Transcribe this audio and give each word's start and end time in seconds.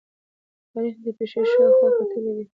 تاریخ 0.71 0.95
د 1.03 1.07
پېښې 1.17 1.41
شا 1.51 1.61
او 1.67 1.73
خوا 1.77 1.89
کتلي 1.97 2.31
شي. 2.37 2.43